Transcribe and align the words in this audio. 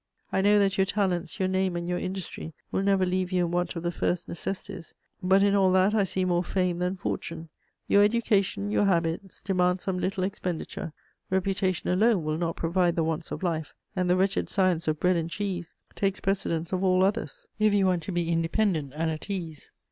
I 0.31 0.41
know 0.41 0.57
that 0.57 0.79
your 0.79 0.85
talents, 0.87 1.37
your 1.37 1.47
name 1.47 1.75
and 1.75 1.87
your 1.87 1.99
industry 1.99 2.55
will 2.71 2.81
never 2.81 3.05
leave 3.05 3.31
you 3.31 3.45
in 3.45 3.51
want 3.51 3.75
of 3.75 3.83
the 3.83 3.91
first 3.91 4.27
necessities; 4.27 4.95
but 5.21 5.43
in 5.43 5.53
all 5.53 5.71
that 5.73 5.93
I 5.93 6.05
see 6.05 6.25
more 6.25 6.43
fame 6.43 6.77
than 6.77 6.95
fortune. 6.95 7.49
Your 7.87 8.03
education, 8.03 8.71
your 8.71 8.85
habits, 8.85 9.43
demand 9.43 9.79
some 9.81 9.99
little 9.99 10.23
expenditure. 10.23 10.91
Reputation 11.29 11.87
alone 11.91 12.23
will 12.23 12.39
not 12.39 12.55
provide 12.55 12.95
the 12.95 13.03
wants 13.03 13.31
of 13.31 13.43
life, 13.43 13.75
and 13.95 14.09
the 14.09 14.17
wretched 14.17 14.49
science 14.49 14.87
of 14.87 14.99
'bread 14.99 15.17
and 15.17 15.29
cheese' 15.29 15.75
takes 15.93 16.19
precedence 16.19 16.73
of 16.73 16.83
all 16.83 17.03
others, 17.03 17.47
if 17.59 17.71
you 17.71 17.85
want 17.85 18.01
to 18.01 18.11
be 18.11 18.29
independent 18.31 18.93
and 18.95 19.11
at 19.11 19.29
ease. 19.29 19.69